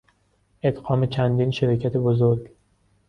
ادغام 0.61 1.05
چندین 1.05 1.51
شرکت 1.51 1.97
بزرگ 1.97 2.49